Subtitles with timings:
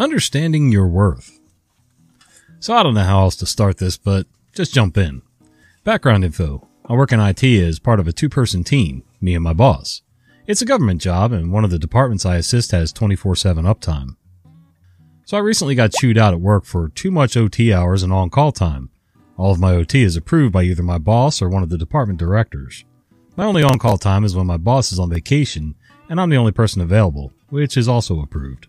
[0.00, 1.38] Understanding your worth.
[2.58, 5.22] So I don't know how else to start this, but just jump in.
[5.84, 6.66] Background info.
[6.86, 10.02] I work in IT as part of a two person team, me and my boss.
[10.48, 14.16] It's a government job and one of the departments I assist has 24-7 uptime.
[15.26, 18.50] So I recently got chewed out at work for too much OT hours and on-call
[18.50, 18.90] time.
[19.36, 22.18] All of my OT is approved by either my boss or one of the department
[22.18, 22.84] directors.
[23.36, 25.76] My only on-call time is when my boss is on vacation
[26.08, 28.66] and I'm the only person available, which is also approved.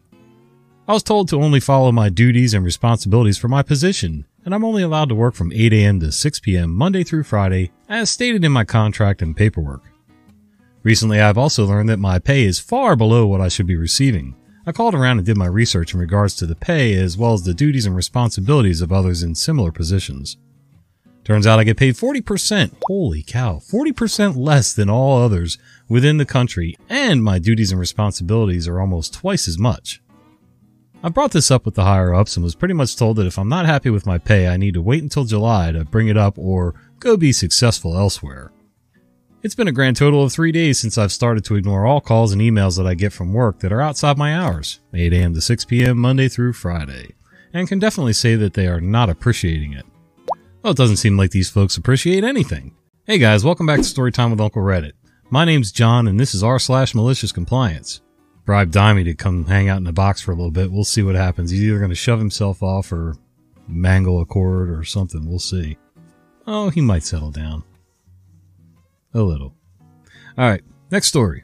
[0.87, 4.63] I was told to only follow my duties and responsibilities for my position, and I'm
[4.63, 5.99] only allowed to work from 8 a.m.
[6.01, 6.75] to 6 p.m.
[6.75, 9.81] Monday through Friday, as stated in my contract and paperwork.
[10.83, 14.35] Recently, I've also learned that my pay is far below what I should be receiving.
[14.67, 17.45] I called around and did my research in regards to the pay as well as
[17.45, 20.37] the duties and responsibilities of others in similar positions.
[21.23, 25.57] Turns out I get paid 40%, holy cow, 40% less than all others
[25.89, 29.99] within the country, and my duties and responsibilities are almost twice as much.
[31.03, 33.37] I brought this up with the higher ups and was pretty much told that if
[33.37, 36.17] I'm not happy with my pay, I need to wait until July to bring it
[36.17, 38.51] up or go be successful elsewhere.
[39.43, 42.31] It's been a grand total of three days since I've started to ignore all calls
[42.33, 45.35] and emails that I get from work that are outside my hours, 8 a.m.
[45.35, 45.99] to 6 p.m.
[45.99, 47.11] Monday through Friday,
[47.53, 49.85] and can definitely say that they are not appreciating it.
[50.63, 52.73] Well, it doesn't seem like these folks appreciate anything.
[53.05, 54.93] Hey guys, welcome back to Storytime with Uncle Reddit.
[55.29, 58.01] My name's John and this is r slash malicious compliance
[58.45, 60.71] bribe Dimey to come hang out in the box for a little bit.
[60.71, 61.51] We'll see what happens.
[61.51, 63.17] He's either going to shove himself off or
[63.67, 65.27] mangle a cord or something.
[65.27, 65.77] We'll see.
[66.47, 67.63] Oh, he might settle down.
[69.13, 69.55] A little.
[70.37, 71.43] All right, next story.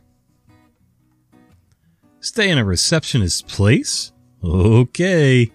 [2.20, 4.12] Stay in a receptionist's place?
[4.44, 5.52] Okay.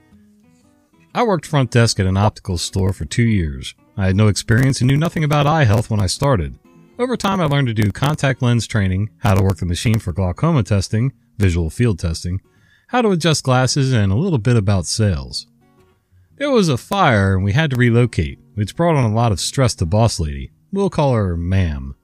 [1.15, 3.75] I worked front desk at an optical store for two years.
[3.97, 6.59] I had no experience and knew nothing about eye health when I started.
[6.99, 10.15] Over time, I learned to do contact lens training, how to work the machine for
[10.15, 12.41] glaucoma testing, visual field testing,
[12.89, 15.47] how to adjust glasses, and a little bit about sales.
[16.37, 19.41] There was a fire and we had to relocate, which brought on a lot of
[19.41, 20.53] stress to Boss Lady.
[20.73, 21.97] We'll call her Ma'am.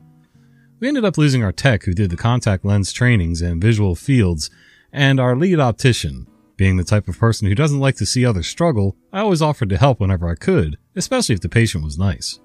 [0.78, 4.50] We ended up losing our tech who did the contact lens trainings and visual fields,
[4.92, 6.26] and our lead optician.
[6.58, 9.70] Being the type of person who doesn't like to see others struggle, I always offered
[9.70, 12.41] to help whenever I could, especially if the patient was nice.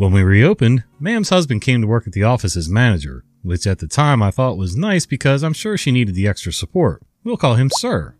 [0.00, 3.80] When we reopened, Ma'am's husband came to work at the office as manager, which at
[3.80, 7.02] the time I thought was nice because I'm sure she needed the extra support.
[7.22, 8.16] We'll call him Sir.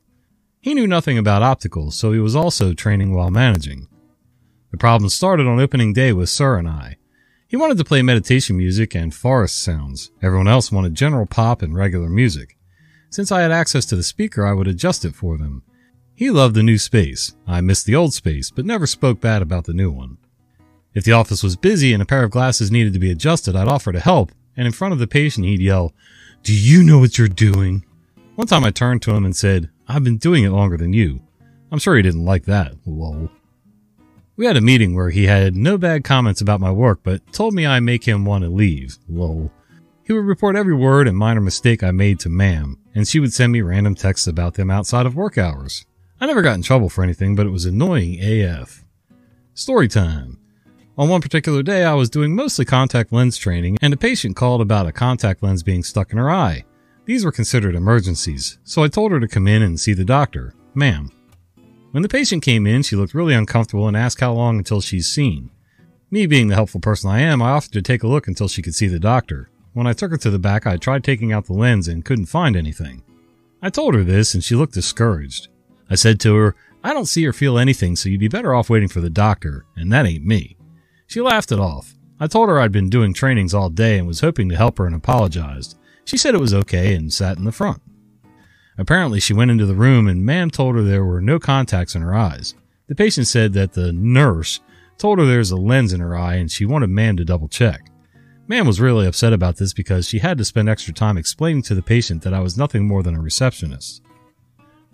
[0.60, 3.88] He knew nothing about opticals, so he was also training while managing.
[4.72, 6.98] The problem started on opening day with Sir and I.
[7.48, 10.10] He wanted to play meditation music and forest sounds.
[10.20, 12.58] Everyone else wanted general pop and regular music.
[13.08, 15.62] Since I had access to the speaker, I would adjust it for them.
[16.14, 17.34] He loved the new space.
[17.46, 20.18] I missed the old space, but never spoke bad about the new one.
[20.92, 23.68] If the office was busy and a pair of glasses needed to be adjusted, I'd
[23.68, 25.94] offer to help, and in front of the patient he'd yell,
[26.42, 27.84] Do you know what you're doing?
[28.34, 31.20] One time I turned to him and said, I've been doing it longer than you.
[31.70, 33.30] I'm sure he didn't like that, lol.
[34.36, 37.54] We had a meeting where he had no bad comments about my work, but told
[37.54, 39.52] me I make him want to leave, lol.
[40.02, 43.32] He would report every word and minor mistake I made to ma'am, and she would
[43.32, 45.86] send me random texts about them outside of work hours.
[46.20, 48.84] I never got in trouble for anything, but it was annoying AF.
[49.54, 50.39] Story time.
[50.98, 54.60] On one particular day, I was doing mostly contact lens training, and a patient called
[54.60, 56.64] about a contact lens being stuck in her eye.
[57.06, 60.54] These were considered emergencies, so I told her to come in and see the doctor.
[60.74, 61.10] Ma'am.
[61.92, 65.08] When the patient came in, she looked really uncomfortable and asked how long until she's
[65.08, 65.50] seen.
[66.10, 68.62] Me being the helpful person I am, I offered to take a look until she
[68.62, 69.50] could see the doctor.
[69.72, 72.26] When I took her to the back, I tried taking out the lens and couldn't
[72.26, 73.02] find anything.
[73.62, 75.48] I told her this and she looked discouraged.
[75.88, 78.70] I said to her, I don't see or feel anything, so you'd be better off
[78.70, 80.56] waiting for the doctor, and that ain't me.
[81.10, 81.96] She laughed it off.
[82.20, 84.86] I told her I'd been doing trainings all day and was hoping to help her
[84.86, 85.76] and apologized.
[86.04, 87.82] She said it was okay and sat in the front.
[88.78, 92.02] Apparently, she went into the room and Ma'am told her there were no contacts in
[92.02, 92.54] her eyes.
[92.86, 94.60] The patient said that the nurse
[94.98, 97.90] told her there's a lens in her eye and she wanted Ma'am to double check.
[98.46, 101.74] Ma'am was really upset about this because she had to spend extra time explaining to
[101.74, 104.00] the patient that I was nothing more than a receptionist.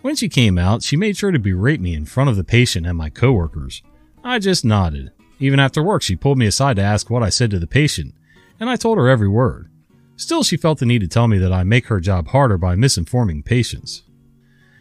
[0.01, 2.87] When she came out, she made sure to berate me in front of the patient
[2.87, 3.83] and my coworkers.
[4.23, 5.11] I just nodded.
[5.39, 8.15] Even after work, she pulled me aside to ask what I said to the patient,
[8.59, 9.69] and I told her every word.
[10.15, 12.75] Still, she felt the need to tell me that I make her job harder by
[12.75, 14.01] misinforming patients.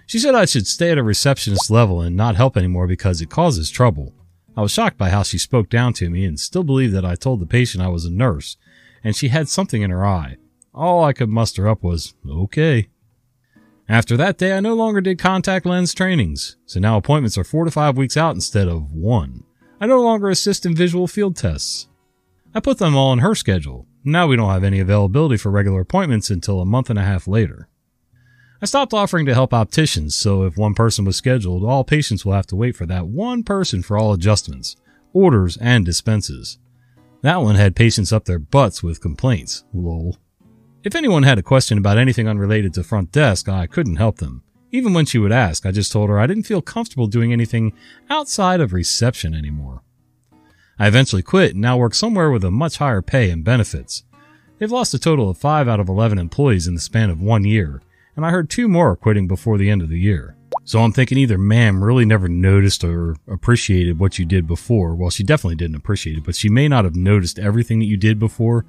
[0.06, 3.28] She said I should stay at a receptionist level and not help anymore because it
[3.28, 4.14] causes trouble.
[4.56, 7.16] I was shocked by how she spoke down to me and still believed that I
[7.16, 8.56] told the patient I was a nurse
[9.06, 10.36] and she had something in her eye.
[10.74, 12.88] All I could muster up was, okay.
[13.88, 17.64] After that day, I no longer did contact lens trainings, so now appointments are four
[17.64, 19.44] to five weeks out instead of one.
[19.80, 21.88] I no longer assist in visual field tests.
[22.54, 23.86] I put them all in her schedule.
[24.04, 27.28] Now we don't have any availability for regular appointments until a month and a half
[27.28, 27.68] later.
[28.62, 32.32] I stopped offering to help opticians, so if one person was scheduled, all patients will
[32.32, 34.76] have to wait for that one person for all adjustments,
[35.12, 36.58] orders, and dispenses.
[37.20, 39.64] That one had patients up their butts with complaints.
[39.74, 40.16] Lol.
[40.84, 44.42] If anyone had a question about anything unrelated to front desk, I couldn't help them.
[44.76, 47.72] Even when she would ask, I just told her I didn't feel comfortable doing anything
[48.10, 49.80] outside of reception anymore.
[50.78, 54.04] I eventually quit and now work somewhere with a much higher pay and benefits.
[54.58, 57.44] They've lost a total of 5 out of 11 employees in the span of one
[57.44, 57.80] year,
[58.16, 60.36] and I heard two more quitting before the end of the year.
[60.64, 64.94] So I'm thinking either ma'am really never noticed or appreciated what you did before.
[64.94, 67.96] Well, she definitely didn't appreciate it, but she may not have noticed everything that you
[67.96, 68.66] did before,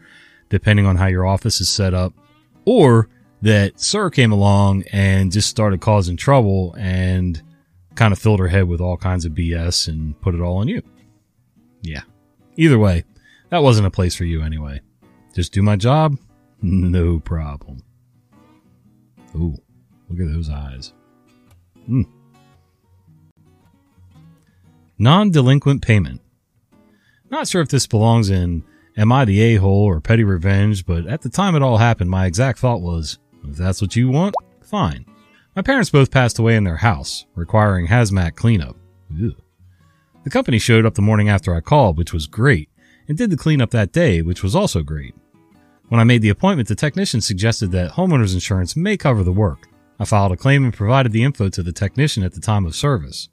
[0.47, 2.13] depending on how your office is set up.
[2.63, 3.09] Or
[3.41, 7.41] that Sir came along and just started causing trouble and
[7.95, 10.67] kind of filled her head with all kinds of BS and put it all on
[10.67, 10.81] you.
[11.81, 12.01] Yeah.
[12.55, 13.03] Either way,
[13.49, 14.81] that wasn't a place for you anyway.
[15.33, 16.17] Just do my job,
[16.61, 17.83] no problem.
[19.35, 19.57] Ooh,
[20.09, 20.93] look at those eyes.
[21.85, 22.03] Hmm.
[24.97, 26.21] Non delinquent payment.
[27.29, 28.63] Not sure if this belongs in
[28.97, 32.09] Am I the a hole or petty revenge, but at the time it all happened,
[32.09, 33.19] my exact thought was
[33.49, 35.05] if that's what you want, fine.
[35.55, 38.75] My parents both passed away in their house, requiring hazmat cleanup.
[39.09, 39.35] Ew.
[40.23, 42.69] The company showed up the morning after I called, which was great,
[43.07, 45.15] and did the cleanup that day, which was also great.
[45.89, 49.67] When I made the appointment, the technician suggested that homeowner's insurance may cover the work.
[49.99, 52.75] I filed a claim and provided the info to the technician at the time of
[52.75, 53.29] service.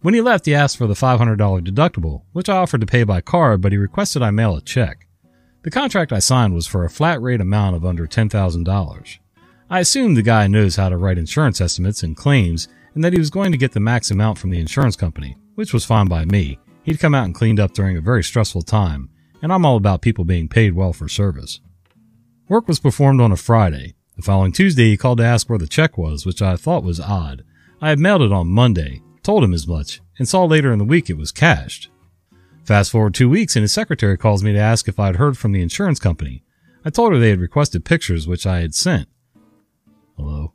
[0.00, 3.20] When he left, he asked for the $500 deductible, which I offered to pay by
[3.20, 5.07] card, but he requested I mail a check.
[5.68, 9.18] The contract I signed was for a flat rate amount of under $10,000.
[9.68, 13.18] I assumed the guy knows how to write insurance estimates and claims and that he
[13.18, 16.24] was going to get the max amount from the insurance company, which was fine by
[16.24, 16.58] me.
[16.84, 19.10] He'd come out and cleaned up during a very stressful time,
[19.42, 21.60] and I'm all about people being paid well for service.
[22.48, 23.94] Work was performed on a Friday.
[24.16, 26.98] The following Tuesday, he called to ask where the check was, which I thought was
[26.98, 27.44] odd.
[27.82, 30.86] I had mailed it on Monday, told him as much, and saw later in the
[30.86, 31.90] week it was cashed.
[32.68, 35.38] Fast forward two weeks, and his secretary calls me to ask if I had heard
[35.38, 36.44] from the insurance company.
[36.84, 39.08] I told her they had requested pictures, which I had sent.
[40.18, 40.52] Hello?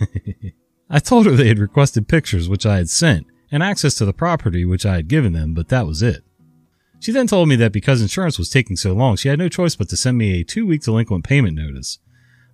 [0.90, 4.12] I told her they had requested pictures, which I had sent, and access to the
[4.12, 6.24] property, which I had given them, but that was it.
[6.98, 9.76] She then told me that because insurance was taking so long, she had no choice
[9.76, 12.00] but to send me a two week delinquent payment notice.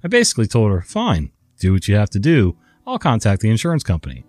[0.04, 2.58] I basically told her, fine, do what you have to do.
[2.86, 4.26] I'll contact the insurance company.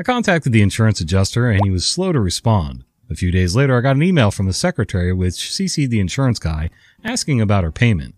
[0.00, 2.84] I contacted the insurance adjuster and he was slow to respond.
[3.10, 6.38] A few days later, I got an email from the secretary which CC'd the insurance
[6.38, 6.70] guy
[7.04, 8.14] asking about her payment.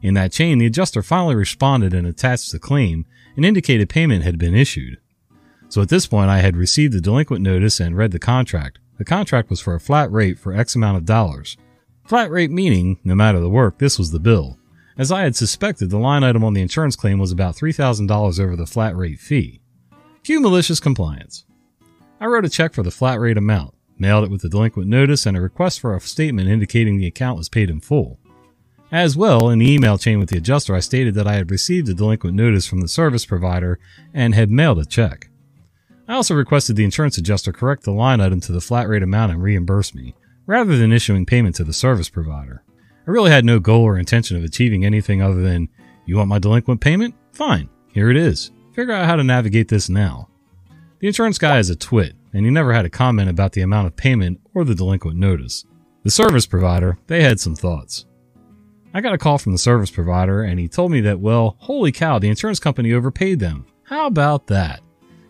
[0.00, 3.04] In that chain, the adjuster finally responded and attached the claim
[3.36, 4.98] and indicated payment had been issued.
[5.68, 8.78] So at this point, I had received the delinquent notice and read the contract.
[8.96, 11.56] The contract was for a flat rate for X amount of dollars.
[12.04, 14.58] Flat rate meaning, no matter the work, this was the bill.
[14.96, 18.56] As I had suspected, the line item on the insurance claim was about $3,000 over
[18.56, 19.60] the flat rate fee.
[20.22, 21.44] Cue malicious compliance.
[22.20, 25.26] I wrote a check for the flat rate amount mailed it with a delinquent notice
[25.26, 28.18] and a request for a statement indicating the account was paid in full.
[28.90, 31.88] As well, in the email chain with the adjuster, I stated that I had received
[31.88, 33.78] a delinquent notice from the service provider
[34.14, 35.28] and had mailed a check.
[36.08, 39.32] I also requested the insurance adjuster correct the line item to the flat rate amount
[39.32, 40.14] and reimburse me,
[40.46, 42.62] rather than issuing payment to the service provider.
[43.06, 45.68] I really had no goal or intention of achieving anything other than,
[46.06, 47.14] you want my delinquent payment?
[47.32, 48.52] Fine, here it is.
[48.74, 50.28] Figure out how to navigate this now.
[51.00, 53.86] The insurance guy is a twit, and he never had a comment about the amount
[53.86, 55.64] of payment or the delinquent notice.
[56.04, 58.06] The service provider, they had some thoughts.
[58.94, 61.92] I got a call from the service provider and he told me that, well, holy
[61.92, 63.66] cow, the insurance company overpaid them.
[63.84, 64.80] How about that?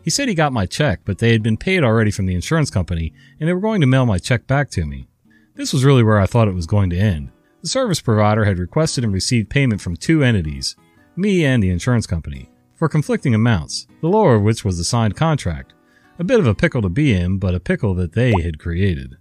[0.02, 2.71] He said he got my check, but they had been paid already from the insurance
[2.71, 5.09] company and they were going to mail my check back to me.
[5.55, 7.31] This was really where I thought it was going to end.
[7.62, 10.76] The service provider had requested and received payment from two entities,
[11.17, 15.17] me and the insurance company, for conflicting amounts, the lower of which was the signed
[15.17, 15.75] contract.
[16.20, 19.16] A bit of a pickle to be in, but a pickle that they had created.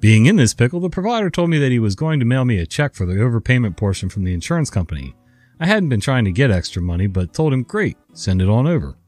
[0.00, 2.58] Being in this pickle, the provider told me that he was going to mail me
[2.58, 5.14] a check for the overpayment portion from the insurance company.
[5.60, 8.66] I hadn't been trying to get extra money, but told him, great, send it on
[8.66, 8.98] over.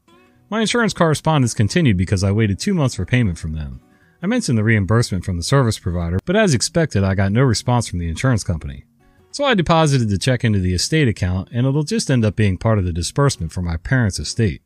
[0.49, 3.81] My insurance correspondence continued because I waited two months for payment from them.
[4.23, 7.89] I mentioned the reimbursement from the service provider, but as expected, I got no response
[7.89, 8.85] from the insurance company.
[9.31, 12.57] So I deposited the check into the estate account, and it'll just end up being
[12.57, 14.61] part of the disbursement for my parents' estate.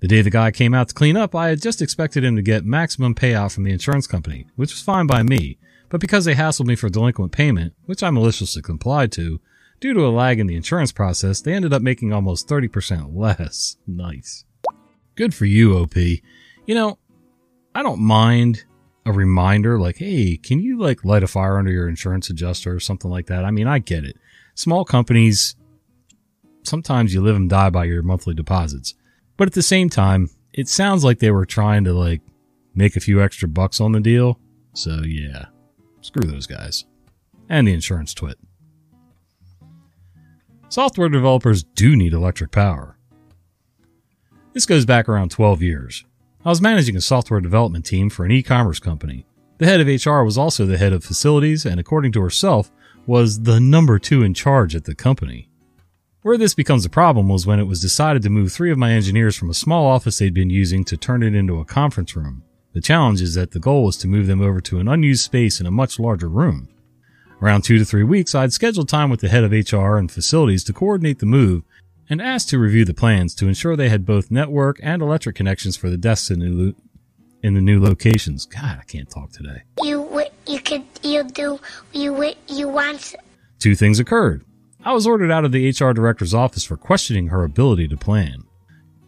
[0.00, 2.42] The day the guy came out to clean up, I had just expected him to
[2.42, 5.58] get maximum payout from the insurance company, which was fine by me,
[5.90, 9.40] but because they hassled me for delinquent payment, which I maliciously complied to,
[9.78, 13.76] due to a lag in the insurance process, they ended up making almost 30% less.
[13.86, 14.44] Nice.
[15.16, 15.96] Good for you, OP.
[15.96, 16.98] You know,
[17.74, 18.64] I don't mind
[19.04, 22.80] a reminder like, hey, can you like light a fire under your insurance adjuster or
[22.80, 23.44] something like that?
[23.44, 24.16] I mean, I get it.
[24.54, 25.56] Small companies
[26.62, 28.94] sometimes you live and die by your monthly deposits.
[29.40, 32.20] But at the same time, it sounds like they were trying to like
[32.74, 34.38] make a few extra bucks on the deal.
[34.74, 35.46] So yeah,
[36.02, 36.84] screw those guys.
[37.48, 38.36] And the insurance twit.
[40.68, 42.98] Software developers do need electric power.
[44.52, 46.04] This goes back around 12 years.
[46.44, 49.24] I was managing a software development team for an e-commerce company.
[49.56, 52.70] The head of HR was also the head of facilities and according to herself
[53.06, 55.49] was the number two in charge at the company.
[56.22, 58.92] Where this becomes a problem was when it was decided to move three of my
[58.92, 62.42] engineers from a small office they'd been using to turn it into a conference room.
[62.74, 65.60] The challenge is that the goal was to move them over to an unused space
[65.60, 66.68] in a much larger room.
[67.40, 70.62] Around two to three weeks, I'd scheduled time with the head of HR and facilities
[70.64, 71.62] to coordinate the move
[72.10, 75.74] and asked to review the plans to ensure they had both network and electric connections
[75.74, 76.74] for the desks in the, lo-
[77.42, 78.44] in the new locations.
[78.44, 79.62] God, I can't talk today.
[79.82, 81.58] You you could you do
[81.94, 83.14] you you want.
[83.58, 84.44] Two things occurred.
[84.84, 88.44] I was ordered out of the HR director's office for questioning her ability to plan.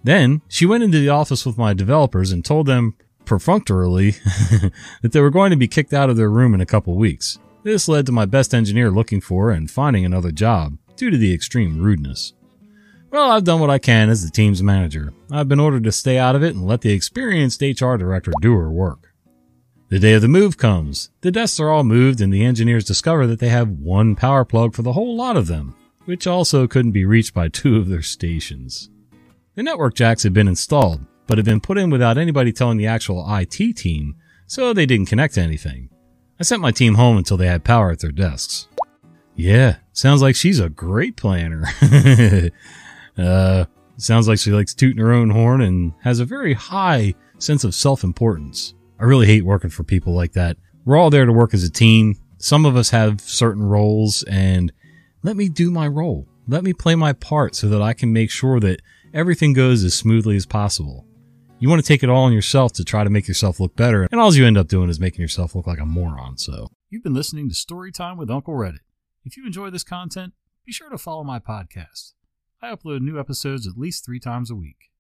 [0.05, 4.11] Then she went into the office with my developers and told them perfunctorily
[5.03, 7.39] that they were going to be kicked out of their room in a couple weeks.
[7.63, 11.33] This led to my best engineer looking for and finding another job due to the
[11.33, 12.35] extreme rudeness.
[13.11, 15.13] Well, I've done what I can as the team's manager.
[15.31, 18.55] I've been ordered to stay out of it and let the experienced HR director do
[18.55, 19.12] her work.
[19.93, 21.11] The day of the move comes.
[21.21, 24.73] The desks are all moved and the engineers discover that they have one power plug
[24.73, 28.01] for the whole lot of them, which also couldn't be reached by two of their
[28.01, 28.89] stations.
[29.55, 32.87] The network jacks had been installed, but had been put in without anybody telling the
[32.87, 35.91] actual IT team, so they didn't connect to anything.
[36.41, 38.69] I sent my team home until they had power at their desks.
[39.37, 41.65] Yeah, sounds like she's a great planner.
[43.19, 43.67] uh,
[43.99, 47.75] sounds like she likes tooting her own horn and has a very high sense of
[47.75, 48.73] self-importance.
[49.03, 50.59] I really hate working for people like that.
[50.85, 52.15] We're all there to work as a team.
[52.39, 54.73] Some of us have certain roles and
[55.25, 56.29] let me do my role.
[56.47, 58.81] Let me play my part so that I can make sure that
[59.13, 61.05] everything goes as smoothly as possible.
[61.59, 64.07] You want to take it all on yourself to try to make yourself look better,
[64.11, 66.69] and all you end up doing is making yourself look like a moron, so.
[66.89, 68.81] You've been listening to Storytime with Uncle Reddit.
[69.25, 70.33] If you enjoy this content,
[70.65, 72.13] be sure to follow my podcast.
[72.61, 74.92] I upload new episodes at least three times a week.